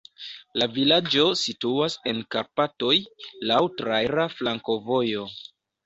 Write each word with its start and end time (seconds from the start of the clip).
La 0.61 0.67
vilaĝo 0.77 1.25
situas 1.41 1.99
en 2.13 2.25
Karpatoj, 2.37 2.97
laŭ 3.53 3.63
traira 3.79 4.29
flankovojo. 4.41 5.33